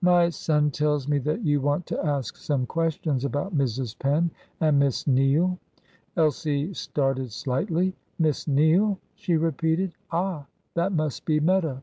[0.00, 3.94] "My son tells me that you want to ask some questions about Mrs.
[3.98, 5.58] Penn and Miss Neale."
[6.16, 7.94] Elsie started slightly.
[8.18, 9.92] "Miss Neale?" she repeated.
[10.10, 11.82] "Ah, that must be Meta."